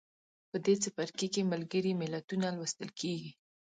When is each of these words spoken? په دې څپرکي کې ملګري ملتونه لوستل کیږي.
په 0.49 0.57
دې 0.65 0.73
څپرکي 0.83 1.27
کې 1.33 1.49
ملګري 1.51 1.91
ملتونه 2.01 2.45
لوستل 2.57 2.89
کیږي. 2.99 3.31